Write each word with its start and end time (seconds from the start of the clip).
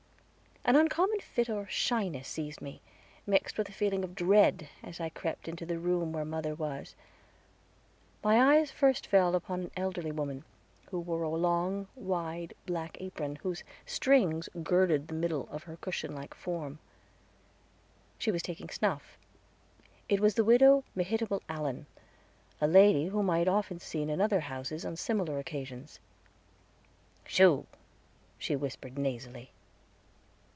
An 0.63 0.75
uncommon 0.75 1.19
fit 1.21 1.49
or 1.49 1.65
shyness 1.67 2.27
seized 2.27 2.61
me, 2.61 2.81
mixed 3.25 3.57
with 3.57 3.67
a 3.67 3.71
feeling 3.71 4.03
of 4.03 4.13
dread, 4.13 4.69
as 4.83 4.99
I 4.99 5.09
crept 5.09 5.47
into 5.47 5.65
the 5.65 5.79
room 5.79 6.13
where 6.13 6.23
mother 6.23 6.53
was. 6.53 6.93
My 8.23 8.57
eyes 8.59 8.69
first 8.69 9.07
fell 9.07 9.33
upon 9.33 9.61
an 9.61 9.71
elderly 9.75 10.11
woman, 10.11 10.43
who 10.91 10.99
wore 10.99 11.23
a 11.23 11.29
long, 11.29 11.87
wide, 11.95 12.53
black 12.67 12.97
apron, 13.01 13.37
whose 13.37 13.63
strings 13.87 14.49
girded 14.61 15.07
the 15.07 15.15
middle 15.15 15.49
of 15.49 15.63
her 15.63 15.77
cushion 15.77 16.13
like 16.13 16.35
form. 16.35 16.77
She 18.19 18.29
was 18.29 18.43
taking 18.43 18.69
snuff. 18.69 19.17
It 20.07 20.19
was 20.19 20.35
the 20.35 20.43
widow 20.43 20.83
Mehitable 20.95 21.41
Allen, 21.49 21.87
a 22.61 22.67
lady 22.67 23.07
whom 23.07 23.31
I 23.31 23.39
had 23.39 23.47
often 23.47 23.79
seen 23.79 24.11
in 24.11 24.21
other 24.21 24.41
houses 24.41 24.85
on 24.85 24.95
similar 24.95 25.39
occasions. 25.39 25.99
"Shoo," 27.25 27.65
she 28.37 28.55
whispered 28.55 28.99
nasally. 28.99 29.49